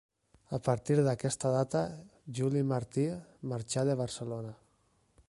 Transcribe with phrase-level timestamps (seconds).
[0.57, 1.83] A partir d'aquesta data
[2.39, 3.07] Juli Martí
[3.53, 4.59] marxà de Barcelona.